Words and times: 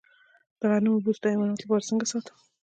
د 0.59 0.61
غنمو 0.71 1.03
بوس 1.05 1.17
د 1.21 1.25
حیواناتو 1.33 1.63
لپاره 1.65 1.87
څنګه 1.89 2.05
ساتم؟ 2.11 2.37